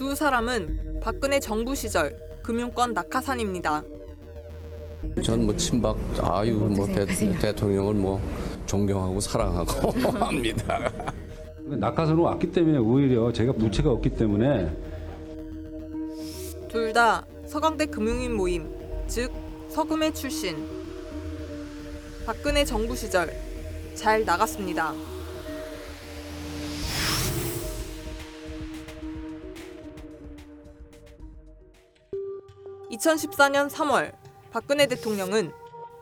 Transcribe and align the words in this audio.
두 0.00 0.14
사람은 0.14 1.00
박근혜 1.02 1.38
정부 1.38 1.74
시절 1.74 2.16
금융권 2.42 2.94
낙하산입니다. 2.94 3.84
전 5.22 5.42
뭐 5.44 5.54
친박 5.54 5.94
아유 6.22 6.54
뭐 6.54 6.86
대, 6.86 7.04
대통령을 7.04 7.92
뭐 7.92 8.18
존경하고 8.64 9.20
사랑하고 9.20 9.90
합니다. 10.18 10.90
낙하산으로 11.66 12.22
왔기 12.22 12.50
때문에 12.50 12.78
오히려 12.78 13.30
제가 13.30 13.52
부채가 13.52 13.90
없기 13.90 14.08
때문에 14.16 14.74
둘 16.70 16.94
다 16.94 17.26
서강대 17.46 17.84
금융인 17.84 18.34
모임, 18.34 18.70
즉 19.06 19.30
서금의 19.68 20.14
출신. 20.14 20.56
박근혜 22.24 22.64
정부 22.64 22.96
시절 22.96 23.30
잘 23.94 24.24
나갔습니다. 24.24 24.94
(2014년 32.90 33.70
3월) 33.70 34.12
박근혜 34.50 34.86
대통령은 34.86 35.52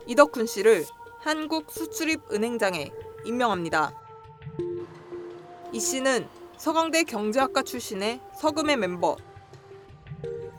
이덕훈 0.07 0.47
씨를 0.47 0.85
한국 1.19 1.69
수출입은행장에 1.69 2.91
임명합니다. 3.25 3.93
이 5.71 5.79
씨는 5.79 6.27
서강대 6.57 7.03
경제학과 7.03 7.61
출신의 7.61 8.19
서금의 8.35 8.77
멤버. 8.77 9.15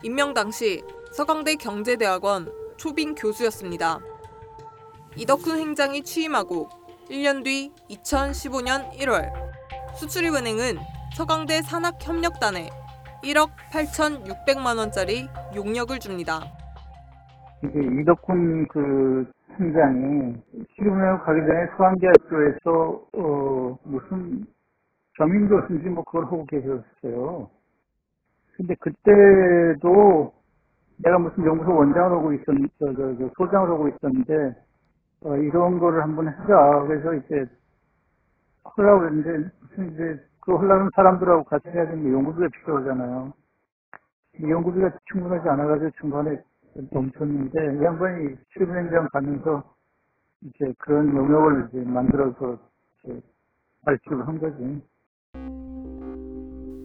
임명 0.03 0.33
당시 0.33 0.83
서강대 1.13 1.57
경제대학원 1.57 2.53
초빙 2.77 3.15
교수였습니다. 3.17 4.01
이덕훈 5.17 5.59
행장이 5.59 6.03
취임하고 6.03 6.71
1년 7.11 7.45
뒤 7.45 7.73
2015년 7.91 8.97
1월 8.99 9.33
수출입은행은 9.99 10.79
서강대 11.17 11.63
산학협력단에 11.63 12.71
1억 13.25 13.51
8,600만 13.73 14.79
원짜리 14.79 15.29
용역을 15.55 15.99
줍니다. 15.99 16.41
이제 17.65 17.79
이덕훈 17.79 18.67
그 18.69 19.31
팀장이 19.57 20.35
실험을 20.75 21.19
가기 21.21 21.41
전에 21.41 21.67
수강대학교에서 21.73 23.07
어 23.13 23.79
무슨 23.85 24.47
겸임 25.17 25.49
교수인지 25.49 25.89
뭐 25.89 26.03
그걸 26.05 26.25
하고 26.25 26.45
계셨어요. 26.47 27.51
근데 28.57 28.75
그때도 28.77 30.33
내가 30.99 31.19
무슨 31.19 31.45
연구소 31.45 31.75
원장을 31.75 32.11
하고 32.11 32.33
있었, 32.33 32.45
저, 32.79 32.93
저, 32.95 33.17
저 33.17 33.31
소장을 33.37 33.69
하고 33.69 33.89
있었는데 33.89 34.55
어, 35.23 35.37
이런 35.37 35.79
거를 35.79 36.03
한번 36.03 36.29
해라. 36.29 36.83
그래서 36.87 37.15
이제 37.15 37.47
하려고 38.65 39.11
무슨 39.11 39.93
이제 39.93 40.23
그 40.41 40.55
하려는 40.55 40.91
사람들하고 40.95 41.45
같이 41.45 41.69
해야 41.69 41.87
되는 41.87 42.13
연구비가 42.13 42.49
필요하잖아요. 42.49 43.33
이 44.43 44.51
연구비가 44.51 44.91
충분하지 45.13 45.49
않아가지고 45.49 45.91
중간에 46.01 46.43
이 46.77 47.85
양반이 47.85 48.37
출입은행장 48.53 49.09
가면서 49.13 49.63
이제 50.43 50.73
그런 50.79 51.15
영역을 51.15 51.69
이제 51.69 51.85
만들어서 51.85 52.59
이제 53.05 53.21
발표를 53.85 54.27
한 54.27 54.41
거지. 54.41 54.81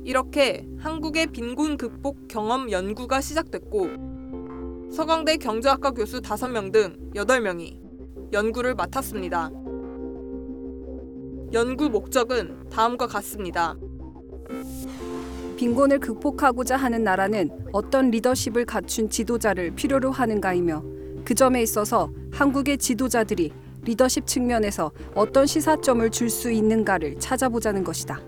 이렇게 0.04 0.68
한국의 0.80 1.28
빈곤 1.28 1.78
극복 1.78 2.28
경험 2.28 2.70
연구가 2.70 3.22
시작됐고 3.22 4.92
서강대 4.92 5.38
경제학과 5.38 5.92
교수 5.92 6.22
5명 6.22 6.74
등 6.74 7.12
8명이 7.16 8.34
연구를 8.34 8.76
맡았습니다. 8.76 9.50
연구 11.54 11.90
목적은 11.90 12.70
다음과 12.70 13.08
같습니다. 13.08 13.76
빈곤을 15.56 16.00
극복하고자 16.00 16.76
하는 16.76 17.04
나라는 17.04 17.50
어떤 17.72 18.12
리더십을 18.12 18.66
갖춘 18.66 19.10
지도자를 19.10 19.72
필요로 19.72 20.12
하는가이며 20.12 20.84
그 21.24 21.34
점에 21.34 21.62
있어서 21.62 22.12
한국의 22.32 22.78
지도자들이 22.78 23.52
리더십 23.84 24.28
측면에서 24.28 24.92
어떤 25.14 25.46
시사점을 25.46 26.10
줄 26.10 26.30
수 26.30 26.52
있는가를 26.52 27.20
찾아보자는 27.20 27.84
것이다. 27.84 28.20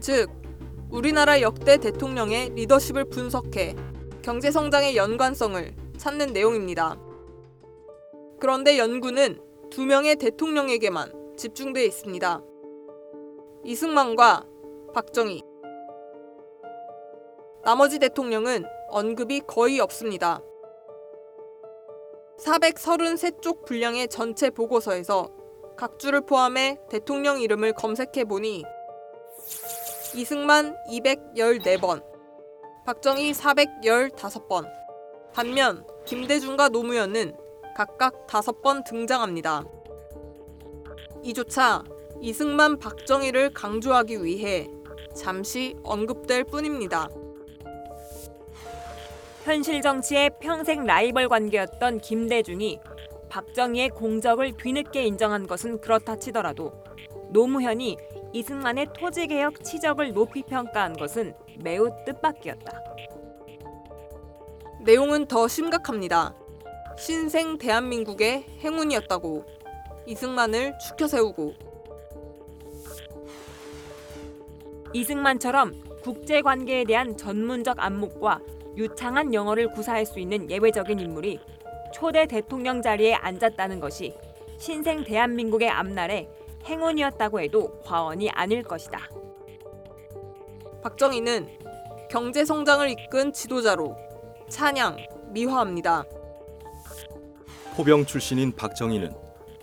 즉, 0.00 0.30
우리나라 0.90 1.40
역대 1.40 1.76
대통령의 1.76 2.50
리더십을 2.54 3.06
분석해 3.06 3.74
경제 4.22 4.50
성장의 4.50 4.96
연관성을 4.96 5.74
찾는 5.96 6.32
내용입니다. 6.32 6.96
그런데 8.40 8.78
연구는 8.78 9.38
두 9.70 9.84
명의 9.84 10.16
대통령에게만 10.16 11.12
집중돼 11.36 11.84
있습니다. 11.84 12.40
이승만과 13.64 14.46
박정희. 14.94 15.42
나머지 17.66 17.98
대통령은 17.98 18.64
언급이 18.90 19.40
거의 19.40 19.80
없습니다. 19.80 20.40
433쪽 22.38 23.64
분량의 23.64 24.06
전체 24.06 24.50
보고서에서 24.50 25.28
각주를 25.76 26.20
포함해 26.20 26.78
대통령 26.88 27.40
이름을 27.40 27.72
검색해 27.72 28.22
보니 28.26 28.62
이승만 30.14 30.76
214번, 30.88 32.04
박정희 32.84 33.32
415번, 33.32 34.70
반면 35.32 35.84
김대중과 36.04 36.68
노무현은 36.68 37.36
각각 37.74 38.28
5번 38.28 38.84
등장합니다. 38.84 39.64
이조차 41.24 41.82
이승만, 42.20 42.78
박정희를 42.78 43.52
강조하기 43.54 44.22
위해 44.22 44.70
잠시 45.16 45.74
언급될 45.82 46.44
뿐입니다. 46.44 47.08
현실 49.46 49.80
정치의 49.80 50.32
평생 50.40 50.86
라이벌 50.86 51.28
관계였던 51.28 52.00
김대중이 52.00 52.80
박정희의 53.28 53.90
공적을 53.90 54.56
뒤늦게 54.56 55.04
인정한 55.04 55.46
것은 55.46 55.80
그렇다 55.80 56.18
치더라도 56.18 56.72
노무현이 57.30 57.96
이승만의 58.32 58.88
토지개혁 58.98 59.62
치적을 59.62 60.14
높이 60.14 60.42
평가한 60.42 60.94
것은 60.94 61.32
매우 61.60 61.88
뜻밖이었다. 62.04 62.82
내용은 64.84 65.26
더 65.26 65.46
심각합니다. 65.46 66.34
신생 66.98 67.56
대한민국의 67.56 68.46
행운이었다고 68.64 69.44
이승만을 70.06 70.76
추켜 70.80 71.06
세우고 71.06 71.54
이승만처럼 74.92 75.84
국제 76.02 76.42
관계에 76.42 76.82
대한 76.82 77.16
전문적 77.16 77.78
안목과 77.78 78.40
유창한 78.76 79.32
영어를 79.32 79.70
구사할 79.70 80.04
수 80.04 80.20
있는 80.20 80.50
예외적인 80.50 81.00
인물이 81.00 81.40
초대 81.94 82.26
대통령 82.26 82.82
자리에 82.82 83.14
앉았다는 83.14 83.80
것이 83.80 84.14
신생 84.58 85.02
대한민국의 85.02 85.68
앞날에 85.70 86.28
행운이었다고 86.64 87.40
해도 87.40 87.80
과언이 87.84 88.30
아닐 88.30 88.62
것이다. 88.62 88.98
박정희는 90.82 91.48
경제 92.10 92.44
성장을 92.44 92.88
이끈 92.90 93.32
지도자로 93.32 93.96
찬양, 94.48 94.96
미화합니다. 95.30 96.04
포병 97.76 98.06
출신인 98.06 98.54
박정희는 98.54 99.12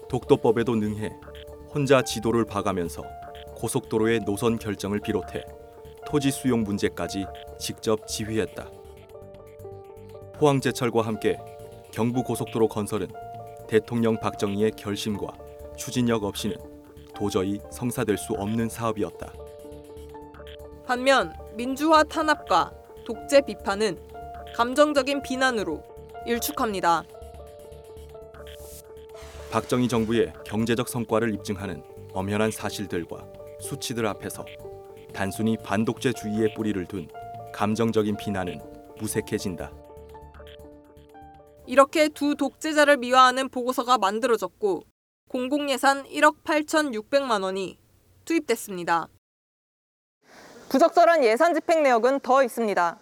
독도법에도 0.09 0.75
능해 0.75 1.11
혼자 1.73 2.03
지도를 2.03 2.45
봐가면서 2.45 3.03
고속도로의 3.55 4.21
노선 4.25 4.59
결정을 4.59 4.99
비롯해 4.99 5.43
토지 6.05 6.29
수용 6.31 6.63
문제까지 6.63 7.25
직접 7.57 8.07
지휘했다. 8.07 8.82
포항제철과 10.33 11.01
함께 11.01 11.37
경부고속도로 11.91 12.67
건설은 12.67 13.07
대통령 13.67 14.19
박정희의 14.19 14.71
결심과 14.71 15.27
추진력 15.77 16.23
없이는 16.23 16.57
도저히 17.15 17.59
성사될 17.71 18.17
수 18.17 18.33
없는 18.33 18.69
사업이었다. 18.69 19.31
반면 20.85 21.33
민주화 21.55 22.03
탄압과 22.03 22.73
독재 23.05 23.41
비판은 23.41 23.97
감정적인 24.55 25.21
비난으로 25.21 25.83
일축합니다. 26.25 27.03
박정희 29.51 29.87
정부의 29.87 30.33
경제적 30.45 30.87
성과를 30.87 31.33
입증하는 31.35 31.83
엄연한 32.13 32.51
사실들과 32.51 33.25
수치들 33.59 34.05
앞에서 34.07 34.45
단순히 35.13 35.57
반독재주의의 35.57 36.55
뿌리를 36.55 36.83
둔 36.87 37.07
감정적인 37.53 38.17
비난은 38.17 38.59
무색해진다. 38.97 39.71
이렇게 41.65 42.09
두 42.09 42.35
독재자를 42.35 42.97
미화하는 42.97 43.47
보고서가 43.47 43.97
만들어졌고 43.97 44.83
공공예산 45.29 46.03
1억 46.03 46.43
8,600만 46.43 47.41
원이 47.43 47.77
투입됐습니다. 48.25 49.07
부적절한 50.69 51.23
예산 51.23 51.53
집행 51.53 51.83
내역은 51.83 52.19
더 52.19 52.43
있습니다. 52.43 52.99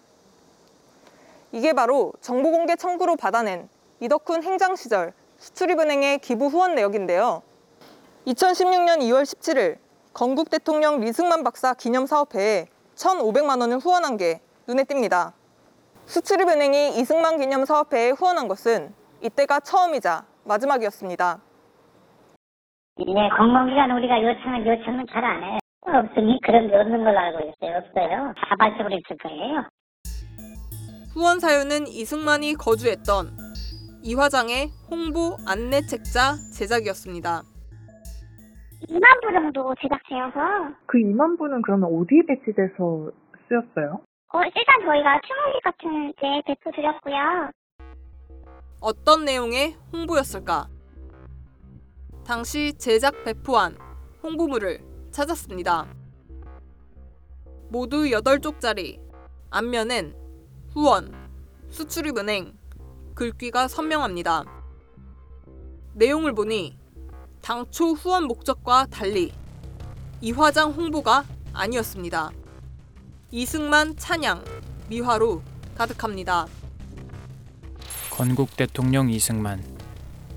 이게 1.52 1.72
바로 1.72 2.12
정보공개 2.20 2.76
청구로 2.76 3.16
받아낸 3.16 3.68
이덕훈 4.00 4.42
행장 4.42 4.76
시절 4.76 5.12
수출입은행의 5.38 6.20
기부 6.20 6.46
후원 6.46 6.74
내역인데요. 6.76 7.42
2016년 8.26 9.00
2월 9.00 9.22
17일 9.24 9.78
건국 10.12 10.50
대통령 10.50 11.00
리승만 11.00 11.42
박사 11.42 11.74
기념사업회에 11.74 12.68
1,500만 12.94 13.60
원을 13.60 13.78
후원한 13.78 14.16
게 14.16 14.40
눈에 14.68 14.84
띕니다. 14.84 15.32
수출입은행이 16.12 17.00
이승만 17.00 17.38
기념 17.38 17.64
사업회에 17.64 18.10
후원한 18.10 18.46
것은 18.46 18.92
이때가 19.22 19.60
처음이자 19.60 20.26
마지막이었습니다. 20.44 21.40
예, 23.00 23.04
공공기관 23.38 23.90
우리가 23.92 24.22
요청은 24.22 24.66
요청은 24.66 25.06
잘 25.10 25.24
안 25.24 25.42
해요. 25.42 25.58
없으니 25.86 26.38
그런 26.44 26.68
게 26.68 26.76
없는 26.76 27.02
걸로 27.02 27.18
알고 27.18 27.38
있어요. 27.38 27.78
없어요. 27.78 28.34
자발적으로 28.46 28.94
있을 28.94 29.16
거예요. 29.22 29.64
후원 31.14 31.40
사유는 31.40 31.86
이승만이 31.88 32.54
거주했던 32.56 33.30
이 34.02 34.14
화장의 34.14 34.68
홍보 34.90 35.38
안내 35.48 35.80
책자 35.80 36.34
제작이었습니다. 36.52 37.40
2만 38.90 39.24
부 39.24 39.32
정도 39.32 39.74
제작되어서 39.80 40.74
그 40.84 40.98
2만 40.98 41.38
부는 41.38 41.62
그러면 41.62 41.88
어디에 41.90 42.20
배치돼서 42.28 43.10
쓰였어요? 43.48 44.00
어, 44.34 44.40
일단 44.44 44.80
저희가 44.86 45.20
추모기 45.26 45.60
같은 45.62 46.12
데 46.20 46.42
배포 46.46 46.70
드렸고요. 46.70 47.50
어떤 48.80 49.24
내용의 49.26 49.76
홍보였을까? 49.92 50.68
당시 52.24 52.72
제작 52.78 53.24
배포한 53.24 53.76
홍보물을 54.22 54.80
찾았습니다. 55.10 55.86
모두 57.68 58.04
8쪽짜리, 58.04 58.98
앞면엔 59.50 60.16
후원, 60.72 61.12
수출입은행, 61.68 62.56
글귀가 63.14 63.68
선명합니다. 63.68 64.44
내용을 65.94 66.32
보니 66.32 66.78
당초 67.42 67.92
후원 67.92 68.24
목적과 68.24 68.86
달리 68.86 69.32
이 70.22 70.32
화장 70.32 70.70
홍보가 70.70 71.24
아니었습니다. 71.52 72.30
이승만 73.34 73.96
찬양, 73.96 74.44
미화로 74.90 75.40
가득합니다. 75.74 76.46
건국 78.10 78.54
대통령 78.58 79.08
이승만 79.08 79.64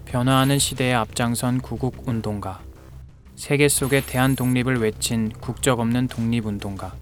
변화하는 0.05 0.57
시대에 0.59 0.93
앞장선 0.93 1.59
구국 1.59 2.07
운동가 2.07 2.61
세계 3.35 3.67
속의 3.67 4.05
대한 4.05 4.37
독립을 4.37 4.79
외친 4.79 5.33
국적 5.41 5.81
없는 5.81 6.07
독립 6.07 6.45
운동가 6.45 6.95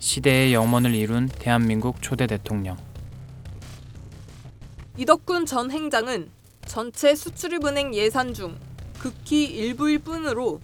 시대의 0.00 0.52
염원을 0.52 0.96
이룬 0.96 1.28
대한민국 1.28 2.02
초대 2.02 2.26
대통령 2.26 2.76
이덕훈 4.96 5.46
전 5.46 5.70
행장은 5.70 6.28
전체 6.66 7.14
수출입은행 7.14 7.94
예산 7.94 8.34
중 8.34 8.58
극히 8.98 9.44
일부일 9.44 10.00
뿐으로 10.00 10.60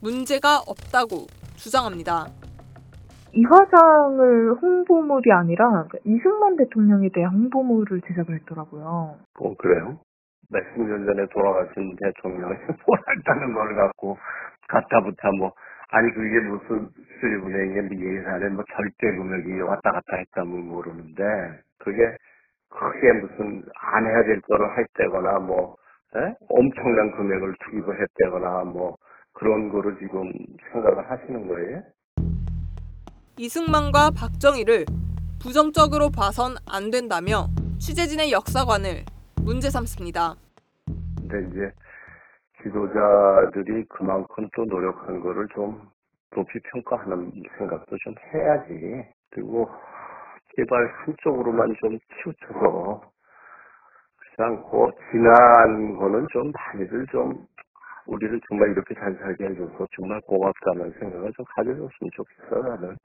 문제가 0.00 0.58
없다고 0.66 1.28
주장합니다. 1.56 2.30
이 3.32 3.44
화장을 3.44 4.52
홍보물이 4.54 5.30
아니라 5.32 5.86
그 5.90 5.98
이승만 6.04 6.56
대통령에 6.56 7.08
대한 7.12 7.34
홍보물을 7.34 8.00
제작을 8.02 8.34
했더라고요. 8.36 9.16
뭐 9.38 9.56
그래요? 9.56 9.98
몇십 10.50 10.80
년 10.80 11.04
전에 11.04 11.26
돌아가신 11.32 11.96
대통령이 11.96 12.54
뭘 12.86 12.98
했다는 13.18 13.52
걸 13.52 13.74
갖고 13.74 14.16
가타부타 14.68 15.30
뭐 15.38 15.52
아니 15.88 16.12
그게 16.14 16.40
무슨 16.40 16.88
수리은행의 17.20 17.82
뭐 17.82 17.90
예산에 17.98 18.48
뭐 18.50 18.64
절대 18.74 19.16
금액이 19.16 19.60
왔다 19.62 19.92
갔다 19.92 20.16
했다면 20.16 20.68
모르는데 20.68 21.22
그게 21.78 22.16
크게 22.70 23.12
무슨 23.20 23.62
안 23.80 24.06
해야 24.06 24.22
될 24.24 24.40
거를 24.42 24.66
했다거나 24.78 25.40
뭐 25.40 25.76
에? 26.16 26.34
엄청난 26.48 27.10
금액을 27.12 27.54
투입을 27.64 28.00
했다거나 28.00 28.64
뭐 28.64 28.96
그런 29.34 29.68
거를 29.68 29.96
지금 29.98 30.30
생각을 30.72 31.10
하시는 31.10 31.46
거예요? 31.46 31.82
이승만과 33.38 34.12
박정희를 34.16 34.86
부정적으로 35.42 36.08
봐선 36.08 36.56
안 36.66 36.90
된다며 36.90 37.48
취재진의 37.78 38.32
역사관을 38.32 39.04
문제 39.44 39.68
삼습니다. 39.68 40.34
근데 41.18 41.46
이제 41.50 41.70
지도자들이 42.62 43.84
그만큼 43.90 44.48
또 44.56 44.64
노력한 44.64 45.20
거를 45.20 45.46
좀 45.54 45.86
높이 46.34 46.58
평가하는 46.72 47.30
생각도 47.58 47.96
좀 48.02 48.14
해야지. 48.32 49.04
그리고 49.30 49.68
제발 50.56 50.90
한쪽으로만 51.04 51.74
좀 51.78 51.98
치우쳐서 52.16 53.02
그렇지 54.16 54.38
않고 54.38 54.90
지난 55.12 55.94
거는 55.98 56.26
좀 56.32 56.50
많이들 56.52 57.06
좀 57.12 57.46
우리를 58.06 58.40
정말 58.48 58.70
이렇게 58.70 58.94
잘 58.94 59.14
살게 59.16 59.44
해줘서 59.44 59.86
정말 59.94 60.22
고맙다는 60.22 60.94
생각을 60.98 61.32
좀 61.34 61.44
가져줬으면 61.54 62.10
좋겠어 62.14 62.66
나는. 62.66 62.96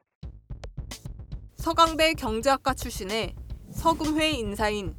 서강대 1.62 2.16
경제학과 2.16 2.74
출신의 2.74 3.36
서금회 3.70 4.32
인사인 4.32 4.96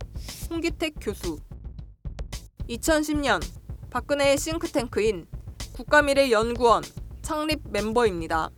홍기택 0.49 0.95
교수. 1.03 1.43
2010년 2.69 3.41
박근혜의 3.91 4.37
싱크탱크인 4.37 5.27
국가미래 5.75 6.31
연구원 6.31 6.83
창립 7.21 7.59
멤버입니다. 7.73 8.51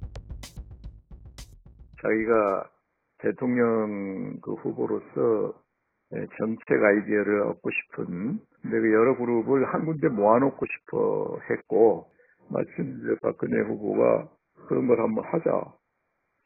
자기가 2.03 2.69
대통령 3.21 4.39
그 4.43 4.53
후보로서 4.53 5.55
예, 6.13 6.27
정책 6.37 6.85
아이디어를 6.85 7.41
얻고 7.49 7.71
싶은 7.71 8.39
근데 8.61 8.81
그 8.81 8.93
여러 8.93 9.17
그룹을 9.17 9.73
한 9.73 9.87
군데 9.87 10.09
모아놓고 10.09 10.61
싶어 10.67 11.39
했고 11.49 12.13
마침 12.51 13.17
박근혜 13.23 13.63
후보가 13.63 14.29
그런 14.69 14.89
걸 14.89 15.01
한번 15.01 15.25
하자 15.25 15.75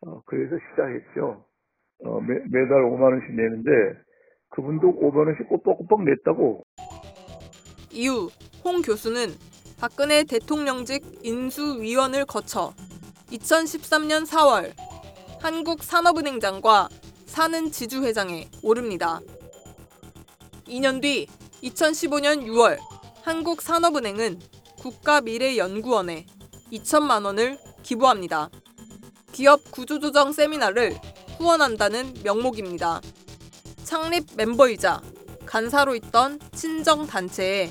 어, 0.03 0.23
그래서 0.25 0.57
시작했죠 0.71 1.48
어, 2.05 2.21
매, 2.21 2.35
매달 2.51 2.83
5만 2.85 3.03
원씩 3.03 3.35
내는데 3.35 3.71
그분도 4.51 4.89
5만 5.01 5.27
원씩 5.27 5.49
꼬박꼬박 5.49 6.05
냈다고 6.05 6.65
이후 7.93 8.31
홍 8.65 8.83
교수는 8.83 9.29
박근혜 9.81 10.25
대통령직 10.25 11.03
인수위원을 11.23 12.25
거쳐 12.27 12.73
2013년 13.31 14.27
4월 14.27 14.73
한국산업은행장과 15.41 16.89
사는 17.27 17.71
지주회장에 17.71 18.49
오릅니다. 18.63 19.21
2년 20.67 21.01
뒤 21.01 21.27
2015년 21.63 22.45
6월 22.45 22.79
한국산업은행은 23.23 24.39
국가미래연구원에 24.79 26.27
2천만 26.73 27.25
원을 27.25 27.59
기부합니다. 27.83 28.49
기업 29.33 29.61
구조조정 29.71 30.33
세미나를 30.33 30.95
후원한다는 31.39 32.15
명목입니다. 32.25 33.01
창립 33.85 34.25
멤버이자 34.37 35.01
간사로 35.47 35.95
있던 35.95 36.39
친정 36.53 37.07
단체에 37.07 37.69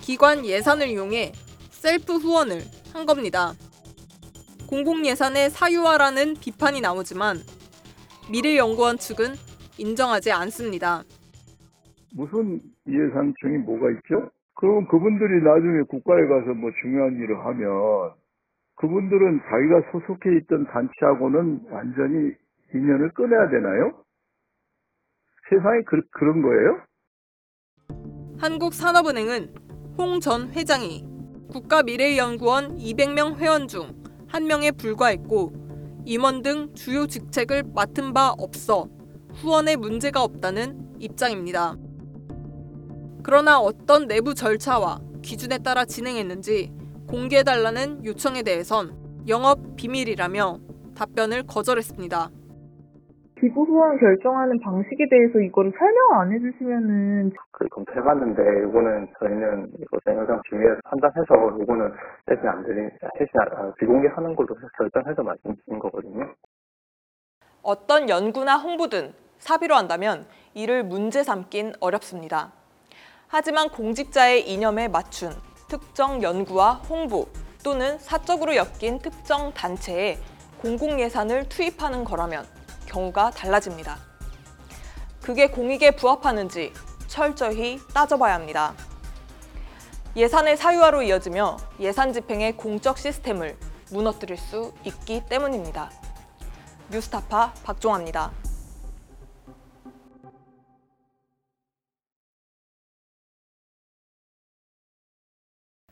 기관 0.00 0.44
예산을 0.44 0.88
이용해 0.88 1.32
셀프 1.70 2.16
후원을 2.16 2.60
한 2.92 3.06
겁니다. 3.06 3.52
공공 4.68 5.04
예산의 5.04 5.50
사유화라는 5.50 6.34
비판이 6.40 6.80
나오지만 6.80 7.36
미래연구원 8.32 8.96
측은 8.96 9.34
인정하지 9.78 10.32
않습니다. 10.32 11.02
무슨 12.14 12.60
예산청이 12.88 13.58
뭐가 13.58 13.90
있죠? 13.90 14.30
그럼 14.54 14.86
그분들이 14.88 15.42
나중에 15.42 15.82
국가에 15.88 16.26
가서 16.26 16.54
뭐 16.54 16.70
중요한 16.82 17.14
일을 17.16 17.44
하면 17.44 18.12
그분들은 18.76 19.40
자기가 19.48 19.92
소속해 19.92 20.36
있던 20.38 20.66
단체하고는 20.66 21.60
완전히 21.70 22.32
인연을 22.74 23.12
끊어야 23.14 23.48
되나요? 23.48 24.04
세상이 25.48 25.84
그, 25.84 26.00
그런 26.12 26.42
거예요? 26.42 26.80
한국산업은행은 28.38 29.54
홍 29.98 30.20
전 30.20 30.50
회장이 30.52 31.04
국가미래연구원 31.50 32.78
200명 32.78 33.36
회원 33.36 33.66
중한 33.68 34.46
명에 34.46 34.70
불과했고 34.70 35.52
임원 36.06 36.42
등 36.42 36.72
주요 36.74 37.06
직책을 37.06 37.64
맡은 37.74 38.14
바 38.14 38.30
없어 38.30 38.88
후원에 39.34 39.76
문제가 39.76 40.22
없다는 40.22 40.96
입장입니다. 41.00 41.76
그러나 43.22 43.58
어떤 43.60 44.06
내부 44.06 44.34
절차와 44.34 45.00
기준에 45.22 45.58
따라 45.58 45.84
진행했는지 45.84 46.72
공개해달라는 47.08 48.04
요청에 48.04 48.42
대해선 48.42 49.24
영업 49.28 49.76
비밀이라며 49.76 50.60
답변을 50.94 51.42
거절했습니다. 51.46 52.30
기부 53.40 53.62
후원 53.62 53.98
결정하는 53.98 54.60
방식에 54.60 55.08
대해서 55.08 55.38
이거를 55.40 55.72
설명 55.78 56.20
안 56.20 56.32
해주시면은 56.32 57.32
그 57.52 57.66
검토해봤는데 57.68 58.68
이거는 58.68 59.08
저희는 59.18 59.72
이거 59.78 59.98
영상 60.08 60.42
비밀 60.42 60.78
판단해서 60.84 61.58
이거는 61.62 61.92
대신 62.26 62.46
안 62.46 62.62
드리 62.62 62.88
대신 63.18 63.28
아, 63.40 63.72
비공개하는 63.78 64.36
걸로 64.36 64.54
해서 64.56 64.68
결정해서 64.76 65.22
말씀드린 65.22 65.78
거거든요. 65.78 66.34
어떤 67.62 68.10
연구나 68.10 68.58
홍보든 68.58 69.12
사비로 69.38 69.74
한다면 69.74 70.26
이를 70.52 70.84
문제 70.84 71.22
삼긴 71.22 71.72
어렵습니다. 71.80 72.52
하지만 73.28 73.68
공직자의 73.70 74.50
이념에 74.50 74.88
맞춘 74.88 75.30
특정 75.68 76.22
연구와 76.22 76.72
홍보 76.90 77.26
또는 77.64 77.98
사적으로 77.98 78.54
엮인 78.56 78.98
특정 78.98 79.52
단체에 79.54 80.16
공공예산을 80.60 81.48
투입하는 81.48 82.04
거라면 82.04 82.59
경우가 82.90 83.30
달라집니다. 83.30 83.96
그게 85.22 85.48
공익에 85.48 85.92
부합하는지 85.92 86.72
철저히 87.06 87.80
따져봐야 87.94 88.34
합니다. 88.34 88.74
예산의 90.16 90.56
사유화로 90.56 91.02
이어지며 91.02 91.56
예산 91.78 92.12
집행의 92.12 92.56
공적 92.56 92.98
시스템을 92.98 93.56
무너뜨릴 93.92 94.36
수 94.36 94.74
있기 94.84 95.22
때문입니다. 95.28 95.90
뉴스타파 96.90 97.54
박종아입니다. 97.64 98.32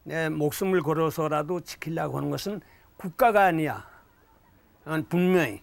내 0.03 0.29
목숨을 0.31 0.83
걸어서라도 0.83 1.61
지키려고 1.61 2.17
하는 2.17 2.31
것은 2.31 2.61
국가가 2.97 3.45
아니야. 3.45 3.87
난 4.85 5.07
분명히 5.07 5.63